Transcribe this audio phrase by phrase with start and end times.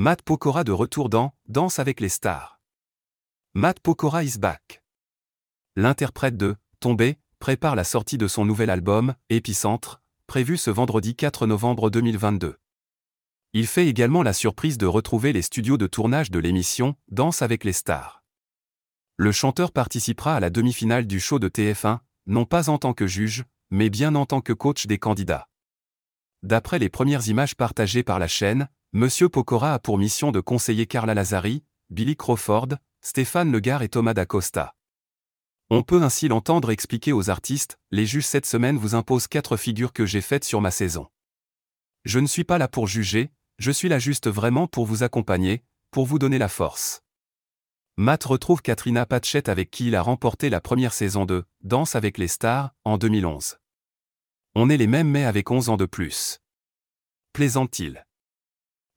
[0.00, 2.60] Matt Pokora de retour dans Danse avec les stars.
[3.54, 4.84] Matt Pokora is back.
[5.74, 11.48] L'interprète de Tombé prépare la sortie de son nouvel album, Épicentre, prévu ce vendredi 4
[11.48, 12.60] novembre 2022.
[13.54, 17.64] Il fait également la surprise de retrouver les studios de tournage de l'émission Danse avec
[17.64, 18.22] les stars.
[19.16, 23.08] Le chanteur participera à la demi-finale du show de TF1, non pas en tant que
[23.08, 25.48] juge, mais bien en tant que coach des candidats.
[26.44, 30.86] D'après les premières images partagées par la chaîne, Monsieur Pokora a pour mission de conseiller
[30.86, 32.68] Carla Lazari, Billy Crawford,
[33.02, 34.74] Stéphane Legard et Thomas Dacosta.
[35.68, 39.92] On peut ainsi l'entendre expliquer aux artistes Les juges cette semaine vous imposent quatre figures
[39.92, 41.06] que j'ai faites sur ma saison.
[42.06, 45.62] Je ne suis pas là pour juger, je suis là juste vraiment pour vous accompagner,
[45.90, 47.02] pour vous donner la force.
[47.98, 52.16] Matt retrouve Katrina Patchett avec qui il a remporté la première saison de Danse avec
[52.16, 53.58] les stars en 2011.
[54.54, 56.40] On est les mêmes mais avec 11 ans de plus.
[57.34, 58.07] Plaisante-t-il?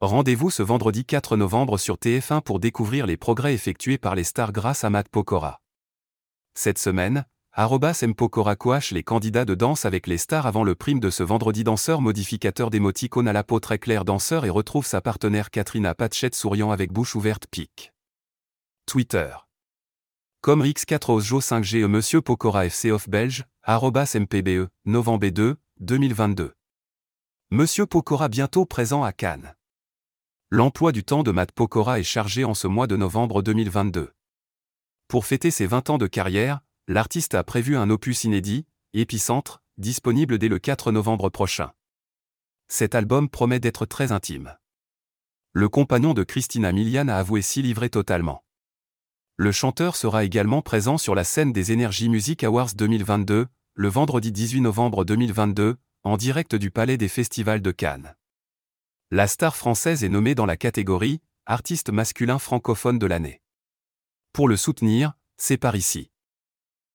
[0.00, 4.52] Rendez-vous ce vendredi 4 novembre sur TF1 pour découvrir les progrès effectués par les stars
[4.52, 5.60] grâce à Matt Pokora.
[6.54, 8.04] Cette semaine, Arrobas
[8.60, 12.00] coache les candidats de danse avec les stars avant le prime de ce vendredi danseur
[12.00, 16.70] modificateur d'émoticône à la peau très claire danseur et retrouve sa partenaire Katrina Patchett souriant
[16.70, 17.92] avec bouche ouverte pique.
[18.86, 19.34] Twitter.
[20.42, 26.54] Comme Rix4 Osjo 5G e Monsieur Pokora FC off belge, MPBE, novembre 2, 2022.
[27.50, 29.56] Monsieur Pokora bientôt présent à Cannes.
[30.50, 34.14] L'emploi du temps de Matt Pokora est chargé en ce mois de novembre 2022.
[35.06, 40.38] Pour fêter ses 20 ans de carrière, l'artiste a prévu un opus inédit, Épicentre, disponible
[40.38, 41.72] dès le 4 novembre prochain.
[42.66, 44.56] Cet album promet d'être très intime.
[45.52, 48.42] Le compagnon de Christina Milian a avoué s'y livrer totalement.
[49.36, 54.32] Le chanteur sera également présent sur la scène des Energy Music Awards 2022, le vendredi
[54.32, 58.14] 18 novembre 2022, en direct du Palais des Festivals de Cannes.
[59.10, 63.40] La star française est nommée dans la catégorie Artiste masculin francophone de l'année.
[64.34, 66.10] Pour le soutenir, c'est par ici.